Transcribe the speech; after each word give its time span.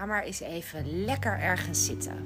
ga 0.00 0.06
maar 0.06 0.22
eens 0.22 0.40
even 0.40 1.04
lekker 1.04 1.38
ergens 1.38 1.84
zitten. 1.84 2.16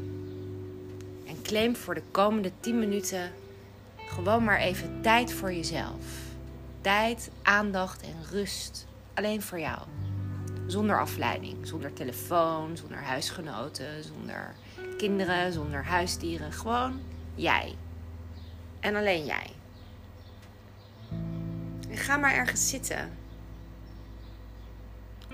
En 1.26 1.42
claim 1.42 1.76
voor 1.76 1.94
de 1.94 2.02
komende 2.10 2.50
10 2.60 2.78
minuten 2.78 3.32
gewoon 3.96 4.44
maar 4.44 4.58
even 4.58 5.00
tijd 5.00 5.32
voor 5.32 5.52
jezelf. 5.52 6.04
Tijd, 6.80 7.30
aandacht 7.42 8.02
en 8.02 8.14
rust. 8.30 8.86
Alleen 9.14 9.42
voor 9.42 9.58
jou. 9.58 9.78
Zonder 10.66 11.00
afleiding, 11.00 11.66
zonder 11.66 11.92
telefoon, 11.92 12.76
zonder 12.76 12.98
huisgenoten, 12.98 14.04
zonder 14.04 14.54
kinderen, 14.96 15.52
zonder 15.52 15.84
huisdieren. 15.84 16.52
Gewoon 16.52 17.00
jij. 17.34 17.74
En 18.80 18.94
alleen 18.94 19.24
jij. 19.24 19.50
En 21.90 21.96
ga 21.96 22.16
maar 22.16 22.34
ergens 22.34 22.68
zitten. 22.68 23.10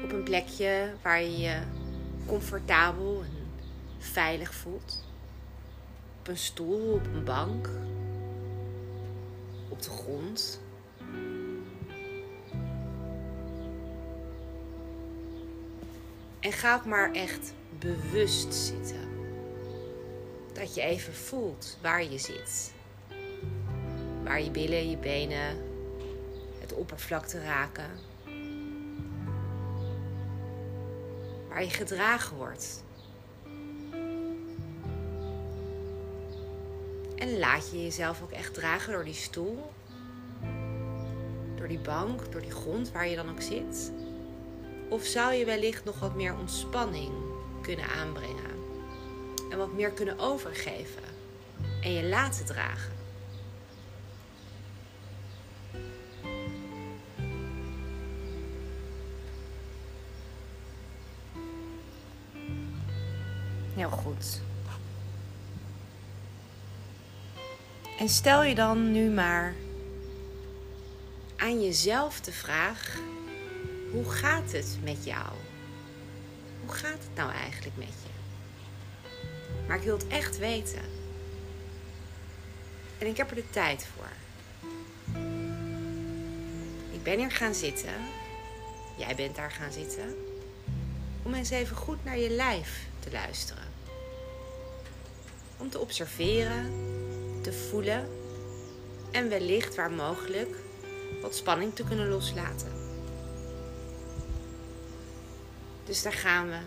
Op 0.05 0.13
een 0.13 0.23
plekje 0.23 0.93
waar 1.03 1.23
je 1.23 1.39
je 1.39 1.61
comfortabel 2.31 3.23
en 3.23 3.51
veilig 3.99 4.55
voelt. 4.55 5.05
Op 6.21 6.29
een 6.29 6.37
stoel, 6.37 6.93
op 6.93 7.07
een 7.07 7.25
bank, 7.25 7.69
op 9.69 9.83
de 9.83 9.91
grond. 9.91 10.61
En 16.41 16.53
ga 16.53 16.75
ook 16.75 16.85
maar 16.85 17.13
echt 17.13 17.53
bewust 17.79 18.55
zitten. 18.55 19.09
Dat 20.53 20.75
je 20.75 20.81
even 20.81 21.15
voelt 21.15 21.79
waar 21.83 22.03
je 22.03 22.19
zit. 22.19 22.73
Waar 24.23 24.43
je 24.43 24.51
billen, 24.51 24.91
je 24.91 24.97
benen 24.97 25.57
het 26.61 26.73
oppervlakte 26.73 27.41
raken. 27.41 28.10
Waar 31.51 31.63
je 31.63 31.71
gedragen 31.71 32.37
wordt. 32.37 32.85
En 37.17 37.39
laat 37.39 37.71
je 37.71 37.83
jezelf 37.83 38.23
ook 38.23 38.31
echt 38.31 38.55
dragen 38.55 38.93
door 38.93 39.05
die 39.05 39.15
stoel. 39.15 39.73
Door 41.57 41.69
die 41.69 41.79
bank, 41.79 42.33
door 42.33 42.41
die 42.41 42.51
grond 42.51 42.93
waar 42.93 43.09
je 43.09 43.17
dan 43.17 43.31
ook 43.31 43.41
zit. 43.41 43.93
Of 44.89 45.05
zou 45.05 45.35
je 45.35 45.45
wellicht 45.45 45.85
nog 45.85 45.99
wat 45.99 46.15
meer 46.15 46.37
ontspanning 46.39 47.13
kunnen 47.63 47.89
aanbrengen? 47.89 48.51
En 49.51 49.59
wat 49.59 49.73
meer 49.73 49.91
kunnen 49.91 50.19
overgeven? 50.19 51.03
En 51.83 51.93
je 51.93 52.09
laten 52.09 52.45
dragen? 52.47 52.93
Heel 63.81 63.91
goed. 63.91 64.41
En 67.99 68.09
stel 68.09 68.43
je 68.43 68.55
dan 68.55 68.93
nu 68.93 69.11
maar 69.11 69.55
aan 71.37 71.63
jezelf 71.63 72.21
de 72.21 72.33
vraag: 72.33 72.99
hoe 73.93 74.11
gaat 74.11 74.53
het 74.53 74.79
met 74.83 75.05
jou? 75.05 75.29
Hoe 76.65 76.75
gaat 76.75 76.99
het 76.99 77.15
nou 77.15 77.33
eigenlijk 77.33 77.77
met 77.77 77.87
je? 77.89 78.11
Maar 79.67 79.77
ik 79.77 79.83
wil 79.83 79.97
het 79.97 80.07
echt 80.09 80.39
weten. 80.39 80.83
En 82.99 83.07
ik 83.07 83.17
heb 83.17 83.31
er 83.31 83.37
de 83.37 83.51
tijd 83.51 83.89
voor. 83.97 84.11
Ik 86.93 87.03
ben 87.03 87.19
hier 87.19 87.31
gaan 87.31 87.55
zitten. 87.55 87.95
Jij 88.97 89.15
bent 89.15 89.37
daar 89.37 89.51
gaan 89.51 89.73
zitten. 89.73 90.15
Om 91.23 91.35
eens 91.35 91.51
even 91.51 91.77
goed 91.77 92.05
naar 92.05 92.19
je 92.19 92.31
lijf 92.31 92.89
te 92.99 93.11
luisteren. 93.11 93.70
Om 95.61 95.71
te 95.71 95.79
observeren, 95.79 96.73
te 97.43 97.53
voelen 97.53 98.09
en 99.11 99.29
wellicht 99.29 99.75
waar 99.75 99.91
mogelijk 99.91 100.57
wat 101.23 101.35
spanning 101.35 101.75
te 101.75 101.85
kunnen 101.85 102.09
loslaten. 102.09 102.73
Dus 105.85 106.03
daar 106.03 106.13
gaan 106.13 106.49
we. 106.49 106.59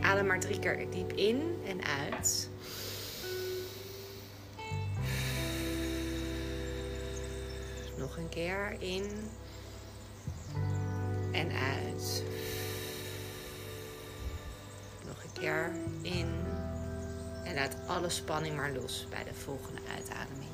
Adem 0.00 0.26
maar 0.26 0.40
drie 0.40 0.58
keer 0.58 0.90
diep 0.90 1.12
in 1.12 1.58
en 1.66 1.84
uit. 1.84 2.48
Nog 7.96 8.16
een 8.16 8.28
keer 8.28 8.76
in 8.78 9.30
en 11.32 11.50
uit. 11.52 12.24
Nog 15.06 15.22
een 15.24 15.32
keer 15.32 15.72
in 16.02 16.57
en 17.48 17.54
laat 17.54 17.76
alle 17.86 18.08
spanning 18.08 18.56
maar 18.56 18.72
los 18.72 19.06
bij 19.10 19.24
de 19.24 19.34
volgende 19.34 19.80
uitademing. 19.94 20.50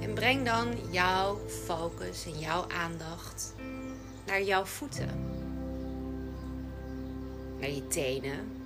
En 0.00 0.14
breng 0.14 0.44
dan 0.44 0.90
jouw 0.90 1.38
focus 1.48 2.24
en 2.26 2.38
jouw 2.38 2.68
aandacht 2.68 3.54
naar 4.26 4.42
jouw 4.42 4.64
voeten. 4.64 5.08
Naar 7.58 7.70
je 7.70 7.86
tenen. 7.86 8.62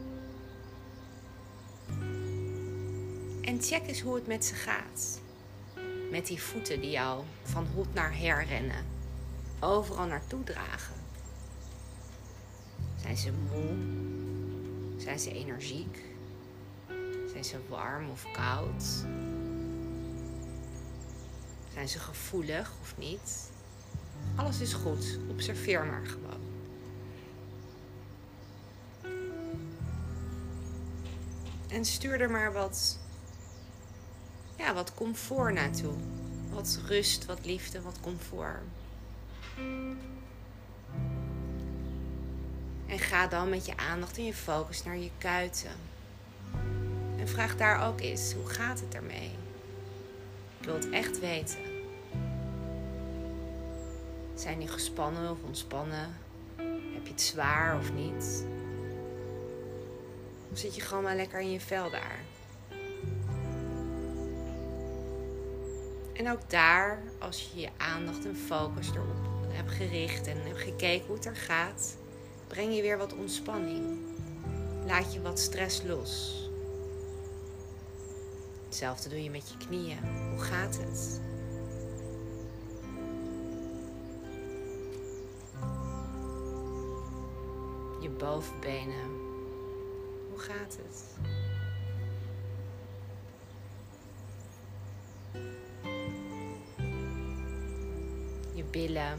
En 3.41 3.63
check 3.63 3.87
eens 3.87 4.01
hoe 4.01 4.15
het 4.15 4.27
met 4.27 4.45
ze 4.45 4.55
gaat. 4.55 5.21
Met 6.11 6.27
die 6.27 6.43
voeten 6.43 6.81
die 6.81 6.91
jou 6.91 7.25
van 7.43 7.67
hot 7.75 7.95
naar 7.95 8.19
her 8.19 8.45
rennen. 8.45 8.85
Overal 9.61 10.07
naartoe 10.07 10.45
dragen. 10.45 10.95
Zijn 13.03 13.17
ze 13.17 13.33
moe? 13.33 13.77
Zijn 14.99 15.19
ze 15.19 15.33
energiek? 15.33 16.10
Zijn 17.41 17.63
ze 17.63 17.69
warm 17.69 18.11
of 18.11 18.27
koud? 18.33 18.83
Zijn 21.73 21.89
ze 21.89 21.99
gevoelig 21.99 22.73
of 22.81 22.97
niet? 22.97 23.51
Alles 24.37 24.61
is 24.61 24.73
goed. 24.73 25.19
Observeer 25.29 25.85
maar 25.85 26.07
gewoon. 26.07 26.41
En 31.69 31.85
stuur 31.85 32.21
er 32.21 32.31
maar 32.31 32.53
wat, 32.53 32.99
ja, 34.57 34.75
wat 34.75 34.95
comfort 34.95 35.55
naartoe. 35.55 35.95
Wat 36.51 36.81
rust, 36.87 37.27
wat 37.27 37.45
liefde, 37.45 37.83
wat 37.83 38.01
comfort. 38.01 38.63
En 42.87 42.99
ga 42.99 43.27
dan 43.27 43.49
met 43.49 43.67
je 43.67 43.77
aandacht 43.77 44.17
en 44.17 44.25
je 44.25 44.35
focus 44.35 44.85
naar 44.85 44.99
je 44.99 45.11
kuiten. 45.19 45.99
En 47.21 47.29
vraag 47.29 47.57
daar 47.57 47.87
ook 47.87 48.01
eens, 48.01 48.33
hoe 48.33 48.47
gaat 48.47 48.81
het 48.81 48.95
ermee? 48.95 49.31
Ik 50.59 50.67
wil 50.67 50.75
het 50.75 50.91
echt 50.91 51.21
weten. 51.21 51.59
Zijn 54.35 54.59
die 54.59 54.69
gespannen 54.69 55.31
of 55.31 55.39
ontspannen? 55.47 56.17
Heb 56.95 57.05
je 57.05 57.11
het 57.11 57.21
zwaar 57.21 57.79
of 57.79 57.93
niet? 57.93 58.45
Of 60.53 60.59
zit 60.59 60.75
je 60.75 60.81
gewoon 60.81 61.03
maar 61.03 61.17
lekker 61.17 61.41
in 61.41 61.51
je 61.51 61.61
vel 61.61 61.91
daar? 61.91 62.19
En 66.13 66.31
ook 66.31 66.51
daar, 66.51 67.03
als 67.19 67.51
je 67.53 67.61
je 67.61 67.69
aandacht 67.77 68.25
en 68.25 68.37
focus 68.37 68.91
erop 68.91 69.29
hebt 69.49 69.71
gericht 69.71 70.27
en 70.27 70.37
hebt 70.43 70.61
gekeken 70.61 71.07
hoe 71.07 71.17
het 71.17 71.25
er 71.25 71.37
gaat, 71.37 71.97
breng 72.47 72.75
je 72.75 72.83
weer 72.83 72.99
wat 72.99 73.15
ontspanning. 73.15 73.99
Laat 74.87 75.13
je 75.13 75.23
wat 75.23 75.39
stress 75.39 75.83
los. 75.83 76.50
Hetzelfde 78.71 79.09
doe 79.09 79.23
je 79.23 79.31
met 79.31 79.51
je 79.51 79.57
knieën. 79.67 79.99
Hoe 80.31 80.39
gaat 80.39 80.79
het? 80.79 81.21
Je 88.01 88.11
bovenbenen. 88.19 89.11
Hoe 90.31 90.39
gaat 90.39 90.79
het? 90.83 91.05
Je 98.55 98.65
billen. 98.71 99.19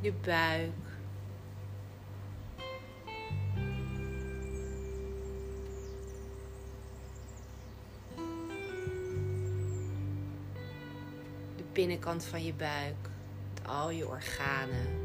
Je 0.00 0.12
buik. 0.12 0.81
binnenkant 11.72 12.24
van 12.24 12.44
je 12.44 12.52
buik, 12.52 13.08
met 13.54 13.66
al 13.66 13.90
je 13.90 14.08
organen. 14.08 15.00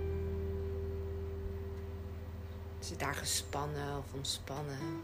Zit 2.80 3.00
daar 3.00 3.16
gespannen 3.16 3.98
of 3.98 4.14
ontspannen? 4.14 5.02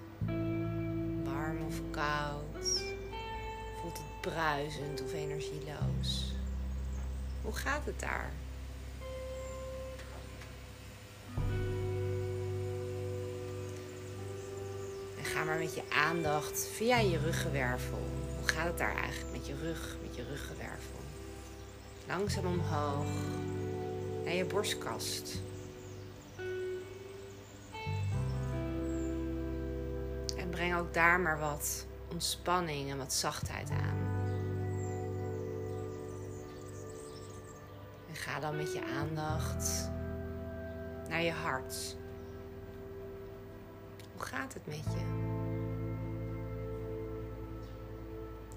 Warm 1.24 1.66
of 1.68 1.82
koud? 1.92 2.82
Voelt 3.82 3.98
het 3.98 4.22
bruisend 4.22 5.02
of 5.02 5.14
energieloos? 5.14 6.34
Hoe 7.42 7.54
gaat 7.54 7.86
het 7.86 8.00
daar? 8.00 8.32
En 15.18 15.26
ga 15.26 15.44
maar 15.44 15.58
met 15.58 15.76
je 15.76 15.84
aandacht 15.90 16.68
via 16.68 16.98
je 16.98 17.18
ruggenwervel. 17.18 18.08
Hoe 18.40 18.48
gaat 18.48 18.68
het 18.68 18.78
daar 18.78 18.96
eigenlijk 18.96 19.32
met 19.32 19.48
je 19.48 19.56
rug, 19.56 19.98
met 20.02 20.16
je 20.16 20.24
ruggenwervel? 20.24 21.00
Langzaam 22.08 22.46
omhoog 22.46 23.06
naar 24.24 24.34
je 24.34 24.46
borstkast. 24.46 25.42
En 30.38 30.50
breng 30.50 30.76
ook 30.76 30.94
daar 30.94 31.20
maar 31.20 31.40
wat 31.40 31.86
ontspanning 32.12 32.90
en 32.90 32.98
wat 32.98 33.14
zachtheid 33.14 33.70
aan. 33.70 33.98
En 38.10 38.16
ga 38.16 38.40
dan 38.40 38.56
met 38.56 38.74
je 38.74 38.84
aandacht 39.00 39.90
naar 41.10 41.22
je 41.22 41.32
hart. 41.32 41.96
Hoe 44.14 44.22
gaat 44.22 44.54
het 44.54 44.66
met 44.66 44.84
je? 44.84 45.06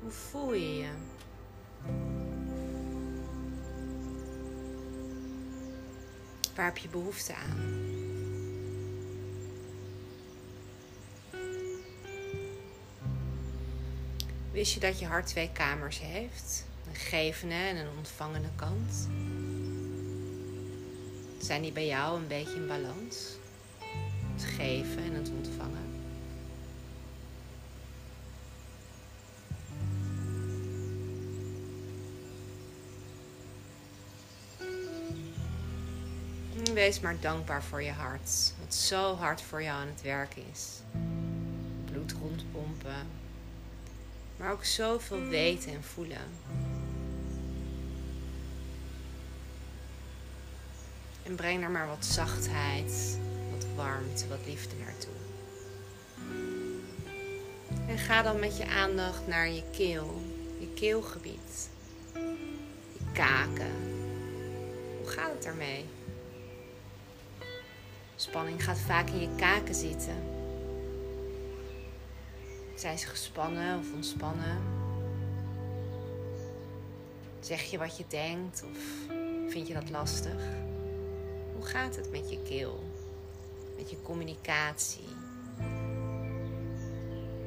Hoe 0.00 0.10
voel 0.10 0.52
je 0.52 0.76
je? 0.76 0.90
Waar 6.56 6.64
heb 6.64 6.78
je 6.78 6.88
behoefte 6.88 7.34
aan? 7.34 7.84
Wist 14.52 14.74
je 14.74 14.80
dat 14.80 14.98
je 14.98 15.06
hart 15.06 15.26
twee 15.26 15.50
kamers 15.52 16.00
heeft? 16.00 16.66
Een 16.88 16.94
gevende 16.94 17.54
en 17.54 17.76
een 17.76 17.96
ontvangende 17.96 18.48
kant. 18.56 19.08
Zijn 21.38 21.62
die 21.62 21.72
bij 21.72 21.86
jou 21.86 22.16
een 22.16 22.26
beetje 22.26 22.54
in 22.54 22.66
balans? 22.66 23.36
Het 24.34 24.44
geven 24.44 25.05
Wees 36.76 37.00
maar 37.00 37.16
dankbaar 37.20 37.62
voor 37.62 37.82
je 37.82 37.90
hart, 37.90 38.52
wat 38.60 38.74
zo 38.74 39.14
hard 39.14 39.42
voor 39.42 39.62
jou 39.62 39.80
aan 39.80 39.86
het 39.86 40.02
werk 40.02 40.34
is. 40.52 40.80
Bloed 41.84 42.12
rondpompen, 42.12 43.06
maar 44.36 44.52
ook 44.52 44.64
zoveel 44.64 45.20
weten 45.20 45.72
en 45.72 45.84
voelen. 45.84 46.20
En 51.22 51.34
breng 51.34 51.62
er 51.62 51.70
maar 51.70 51.86
wat 51.86 52.04
zachtheid, 52.04 53.18
wat 53.50 53.66
warmte, 53.74 54.28
wat 54.28 54.46
liefde 54.46 54.74
naartoe. 54.84 55.14
En 57.88 57.98
ga 57.98 58.22
dan 58.22 58.40
met 58.40 58.56
je 58.56 58.66
aandacht 58.66 59.26
naar 59.26 59.48
je 59.48 59.62
keel, 59.72 60.22
je 60.58 60.72
keelgebied, 60.74 61.68
je 62.92 63.12
kaken. 63.12 63.72
Hoe 64.98 65.08
gaat 65.08 65.32
het 65.32 65.42
daarmee? 65.42 65.95
Spanning 68.18 68.64
gaat 68.64 68.78
vaak 68.78 69.08
in 69.08 69.20
je 69.20 69.28
kaken 69.36 69.74
zitten. 69.74 70.14
Zijn 72.74 72.98
ze 72.98 73.06
gespannen 73.06 73.78
of 73.78 73.92
ontspannen? 73.92 74.58
Zeg 77.40 77.62
je 77.62 77.78
wat 77.78 77.96
je 77.96 78.04
denkt 78.08 78.64
of 78.70 78.78
vind 79.48 79.66
je 79.68 79.74
dat 79.74 79.90
lastig? 79.90 80.42
Hoe 81.54 81.64
gaat 81.64 81.96
het 81.96 82.10
met 82.10 82.30
je 82.30 82.42
keel? 82.42 82.84
Met 83.76 83.90
je 83.90 84.02
communicatie? 84.02 85.08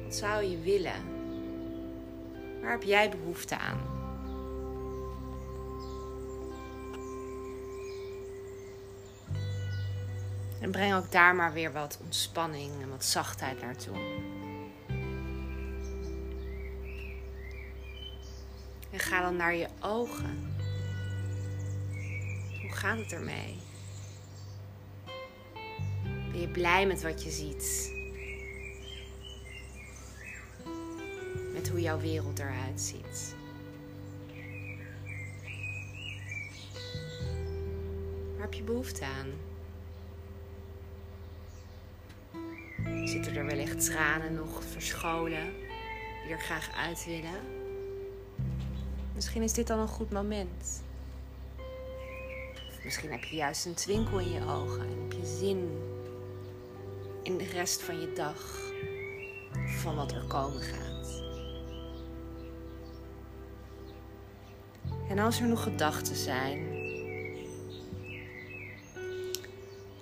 Wat 0.04 0.14
zou 0.14 0.44
je 0.44 0.60
willen? 0.60 1.02
Waar 2.60 2.70
heb 2.70 2.82
jij 2.82 3.10
behoefte 3.10 3.58
aan? 3.58 3.89
En 10.60 10.70
breng 10.70 10.94
ook 10.94 11.12
daar 11.12 11.34
maar 11.34 11.52
weer 11.52 11.72
wat 11.72 11.98
ontspanning 12.02 12.82
en 12.82 12.90
wat 12.90 13.04
zachtheid 13.04 13.60
naartoe. 13.60 13.96
En 18.90 18.98
ga 18.98 19.20
dan 19.20 19.36
naar 19.36 19.54
je 19.54 19.68
ogen. 19.80 20.54
Hoe 22.60 22.72
gaat 22.72 22.98
het 22.98 23.12
ermee? 23.12 23.56
Ben 26.30 26.40
je 26.40 26.48
blij 26.48 26.86
met 26.86 27.02
wat 27.02 27.24
je 27.24 27.30
ziet? 27.30 27.92
Met 31.52 31.68
hoe 31.68 31.80
jouw 31.80 32.00
wereld 32.00 32.38
eruit 32.38 32.80
ziet? 32.80 33.34
Waar 38.32 38.42
heb 38.42 38.54
je 38.54 38.62
behoefte 38.62 39.04
aan? 39.04 39.49
Zitten 43.10 43.36
er 43.36 43.46
wellicht 43.46 43.84
tranen 43.84 44.34
nog 44.34 44.64
verscholen 44.64 45.52
die 46.22 46.32
er 46.32 46.40
graag 46.40 46.70
uit 46.76 47.04
willen? 47.04 47.40
Misschien 49.14 49.42
is 49.42 49.52
dit 49.52 49.66
dan 49.66 49.78
een 49.78 49.88
goed 49.88 50.10
moment. 50.10 50.82
Misschien 52.84 53.10
heb 53.10 53.24
je 53.24 53.36
juist 53.36 53.66
een 53.66 53.74
twinkel 53.74 54.18
in 54.18 54.32
je 54.32 54.46
ogen 54.46 54.80
en 54.80 55.02
heb 55.02 55.12
je 55.12 55.36
zin 55.38 55.70
in 57.22 57.38
de 57.38 57.44
rest 57.44 57.82
van 57.82 58.00
je 58.00 58.12
dag 58.12 58.72
van 59.66 59.96
wat 59.96 60.12
er 60.12 60.24
komen 60.28 60.62
gaat. 60.62 61.22
En 65.08 65.18
als 65.18 65.40
er 65.40 65.48
nog 65.48 65.62
gedachten 65.62 66.16
zijn, 66.16 66.66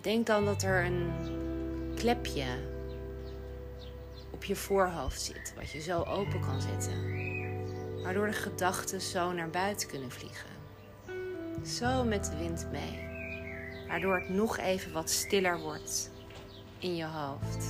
denk 0.00 0.26
dan 0.26 0.44
dat 0.44 0.62
er 0.62 0.84
een 0.84 1.10
klepje 1.94 2.76
op 4.38 4.44
je 4.44 4.56
voorhoofd 4.56 5.20
zit, 5.20 5.52
wat 5.56 5.70
je 5.70 5.80
zo 5.80 6.02
open 6.02 6.40
kan 6.40 6.60
zetten. 6.60 6.92
Waardoor 8.02 8.26
de 8.26 8.32
gedachten 8.32 9.00
zo 9.00 9.32
naar 9.32 9.50
buiten 9.50 9.88
kunnen 9.88 10.10
vliegen. 10.10 10.50
Zo 11.66 12.04
met 12.04 12.24
de 12.24 12.36
wind 12.36 12.66
mee. 12.70 13.08
Waardoor 13.88 14.18
het 14.18 14.28
nog 14.28 14.58
even 14.58 14.92
wat 14.92 15.10
stiller 15.10 15.58
wordt 15.58 16.10
in 16.78 16.96
je 16.96 17.04
hoofd. 17.04 17.66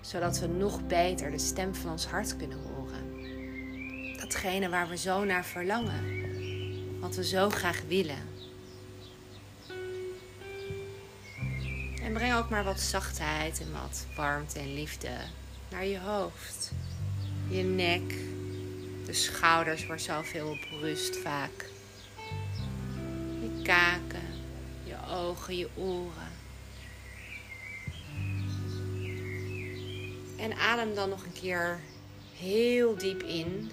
Zodat 0.00 0.38
we 0.38 0.46
nog 0.46 0.86
beter 0.86 1.30
de 1.30 1.38
stem 1.38 1.74
van 1.74 1.90
ons 1.90 2.06
hart 2.06 2.36
kunnen 2.36 2.58
horen. 2.58 4.16
Datgene 4.16 4.68
waar 4.68 4.88
we 4.88 4.96
zo 4.96 5.24
naar 5.24 5.44
verlangen. 5.44 7.00
Wat 7.00 7.16
we 7.16 7.24
zo 7.24 7.50
graag 7.50 7.82
willen. 7.88 8.31
En 12.12 12.18
breng 12.18 12.34
ook 12.34 12.48
maar 12.48 12.64
wat 12.64 12.80
zachtheid 12.80 13.60
en 13.60 13.72
wat 13.72 14.06
warmte 14.16 14.58
en 14.58 14.74
liefde 14.74 15.08
naar 15.70 15.84
je 15.84 15.98
hoofd. 15.98 16.72
Je 17.48 17.62
nek, 17.62 18.14
de 19.06 19.12
schouders 19.12 19.86
waar 19.86 20.00
zoveel 20.00 20.48
op 20.48 20.66
rust 20.80 21.16
vaak. 21.16 21.68
Je 23.40 23.60
kaken, 23.62 24.26
je 24.84 24.94
ogen, 25.10 25.56
je 25.56 25.68
oren. 25.74 26.32
En 30.38 30.52
adem 30.52 30.94
dan 30.94 31.08
nog 31.08 31.24
een 31.24 31.40
keer 31.40 31.80
heel 32.36 32.96
diep 32.96 33.22
in 33.22 33.70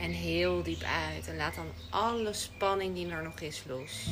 en 0.00 0.10
heel 0.10 0.62
diep 0.62 0.82
uit. 0.82 1.28
En 1.28 1.36
laat 1.36 1.54
dan 1.54 1.72
alle 1.90 2.32
spanning 2.32 2.94
die 2.94 3.08
er 3.08 3.22
nog 3.22 3.40
is 3.40 3.64
los. 3.66 4.08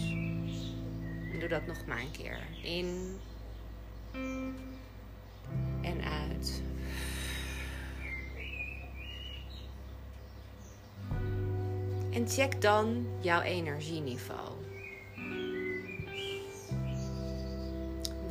Doe 1.49 1.59
dat 1.59 1.67
nog 1.67 1.87
maar 1.87 2.01
een 2.01 2.11
keer. 2.11 2.39
In 2.63 3.19
en 5.81 6.03
uit. 6.05 6.63
En 12.13 12.29
check 12.29 12.63
dan 12.63 13.07
jouw 13.21 13.41
energieniveau. 13.41 14.51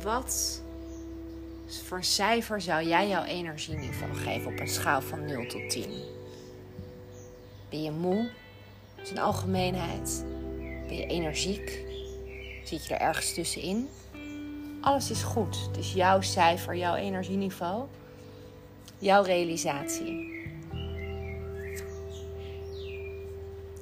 Wat 0.02 0.62
voor 1.84 2.04
cijfer 2.04 2.60
zou 2.60 2.86
jij 2.86 3.08
jouw 3.08 3.24
energieniveau 3.24 4.14
geven 4.14 4.52
op 4.52 4.60
een 4.60 4.68
schaal 4.68 5.02
van 5.02 5.24
0 5.24 5.46
tot 5.46 5.70
10? 5.70 5.90
Ben 7.68 7.82
je 7.82 7.90
moe? 7.90 8.30
In 8.96 9.06
zijn 9.06 9.18
algemeenheid. 9.18 10.24
Ben 10.58 10.96
je 10.96 11.06
energiek? 11.06 11.85
Zit 12.66 12.86
je 12.86 12.94
er 12.94 13.00
ergens 13.00 13.34
tussenin? 13.34 13.88
Alles 14.80 15.10
is 15.10 15.22
goed. 15.22 15.66
Het 15.66 15.76
is 15.76 15.92
jouw 15.92 16.20
cijfer, 16.20 16.76
jouw 16.76 16.94
energieniveau, 16.94 17.86
jouw 18.98 19.22
realisatie. 19.22 20.34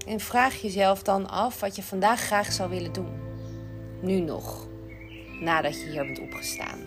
En 0.07 0.21
vraag 0.21 0.55
jezelf 0.61 1.03
dan 1.03 1.29
af 1.29 1.61
wat 1.61 1.77
je 1.77 1.83
vandaag 1.83 2.21
graag 2.21 2.53
zou 2.53 2.71
willen 2.71 2.93
doen. 2.93 3.13
Nu 4.01 4.21
nog. 4.21 4.67
nadat 5.41 5.81
je 5.81 5.91
hier 5.91 6.05
bent 6.05 6.21
opgestaan. 6.21 6.81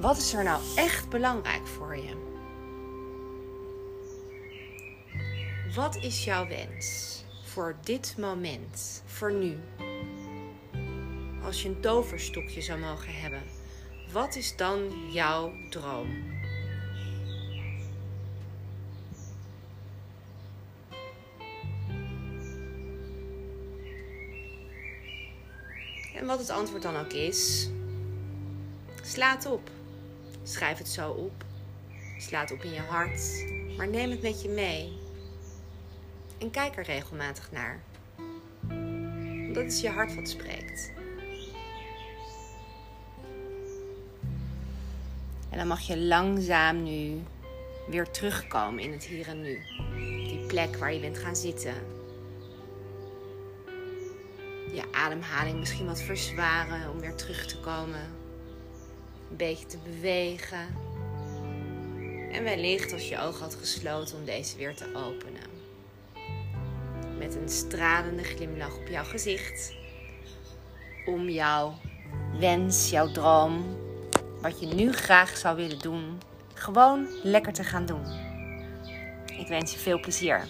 Wat 0.00 0.16
is 0.16 0.34
er 0.34 0.44
nou 0.44 0.62
echt 0.76 1.08
belangrijk 1.08 1.66
voor 1.66 1.96
je? 1.96 2.22
Wat 5.74 5.96
is 5.96 6.24
jouw 6.24 6.48
wens 6.48 7.22
voor 7.42 7.76
dit 7.82 8.14
moment, 8.18 9.02
voor 9.06 9.32
nu? 9.32 9.58
Als 11.44 11.62
je 11.62 11.68
een 11.68 11.80
toverstokje 11.80 12.60
zou 12.60 12.80
mogen 12.80 13.20
hebben, 13.20 13.42
wat 14.12 14.36
is 14.36 14.56
dan 14.56 15.10
jouw 15.12 15.52
droom? 15.70 16.32
En 26.14 26.26
wat 26.26 26.38
het 26.38 26.50
antwoord 26.50 26.82
dan 26.82 26.96
ook 26.96 27.12
is, 27.12 27.70
sla 29.02 29.34
het 29.34 29.46
op. 29.46 29.70
Schrijf 30.42 30.78
het 30.78 30.88
zo 30.88 31.10
op. 31.10 31.44
Sla 32.18 32.40
het 32.40 32.52
op 32.52 32.62
in 32.62 32.72
je 32.72 32.80
hart. 32.80 33.44
Maar 33.76 33.88
neem 33.88 34.10
het 34.10 34.22
met 34.22 34.42
je 34.42 34.48
mee. 34.48 34.98
En 36.38 36.50
kijk 36.50 36.76
er 36.76 36.84
regelmatig 36.84 37.50
naar. 37.52 37.82
Dat 39.52 39.64
is 39.64 39.80
je 39.80 39.88
hart 39.88 40.14
wat 40.14 40.28
spreekt. 40.28 41.02
En 45.54 45.60
dan 45.60 45.68
mag 45.68 45.80
je 45.80 45.98
langzaam 45.98 46.82
nu 46.82 47.22
weer 47.88 48.10
terugkomen 48.10 48.82
in 48.82 48.92
het 48.92 49.04
hier 49.04 49.28
en 49.28 49.40
nu. 49.40 49.58
Die 50.24 50.44
plek 50.46 50.76
waar 50.76 50.92
je 50.92 51.00
bent 51.00 51.18
gaan 51.18 51.36
zitten 51.36 51.74
je 54.74 54.92
ademhaling 54.92 55.58
misschien 55.58 55.86
wat 55.86 56.02
verzwaren 56.02 56.90
om 56.90 57.00
weer 57.00 57.14
terug 57.14 57.46
te 57.46 57.60
komen. 57.60 58.00
Een 59.30 59.36
beetje 59.36 59.66
te 59.66 59.78
bewegen. 59.84 60.76
En 62.32 62.44
wellicht 62.44 62.92
als 62.92 63.08
je 63.08 63.20
oog 63.20 63.40
had 63.40 63.54
gesloten 63.54 64.16
om 64.16 64.24
deze 64.24 64.56
weer 64.56 64.74
te 64.76 64.86
openen. 64.94 65.42
Met 67.18 67.34
een 67.34 67.48
stralende 67.48 68.22
glimlach 68.22 68.76
op 68.76 68.88
jouw 68.88 69.04
gezicht. 69.04 69.74
Om 71.06 71.28
jouw 71.28 71.74
wens, 72.38 72.90
jouw 72.90 73.10
droom, 73.10 73.76
wat 74.44 74.60
je 74.60 74.66
nu 74.66 74.92
graag 74.92 75.36
zou 75.36 75.56
willen 75.56 75.78
doen, 75.78 76.20
gewoon 76.54 77.06
lekker 77.22 77.52
te 77.52 77.64
gaan 77.64 77.86
doen. 77.86 78.02
Ik 79.38 79.48
wens 79.48 79.72
je 79.72 79.78
veel 79.78 80.00
plezier. 80.00 80.46